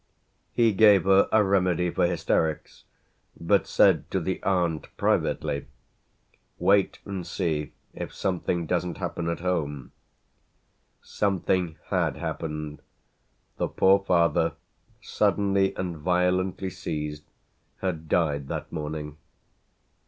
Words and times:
He 0.51 0.73
gave 0.73 1.03
her 1.03 1.29
a 1.31 1.43
remedy 1.43 1.91
for 1.91 2.07
hysterics 2.07 2.85
but 3.39 3.67
said 3.67 4.09
to 4.09 4.19
the 4.19 4.41
aunt 4.41 4.87
privately: 4.97 5.67
"Wait 6.57 6.97
and 7.05 7.21
see 7.27 7.73
if 7.93 8.11
something 8.11 8.65
doesn't 8.65 8.97
happen 8.97 9.29
at 9.29 9.41
home." 9.41 9.91
Something 11.03 11.77
had 11.91 12.17
happened 12.17 12.81
the 13.57 13.67
poor 13.67 13.99
father, 13.99 14.53
suddenly 15.01 15.75
and 15.75 15.95
violently 15.97 16.71
seized, 16.71 17.25
had 17.81 18.09
died 18.09 18.47
that 18.47 18.71
morning. 18.71 19.17